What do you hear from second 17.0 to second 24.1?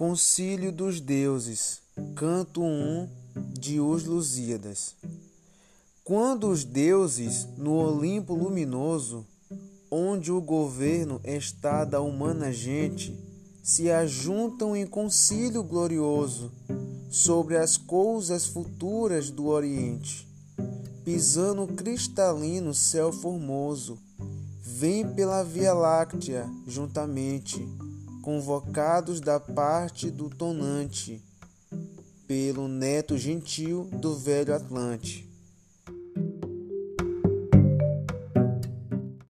sobre as coisas futuras do Oriente, pisando cristalino céu formoso,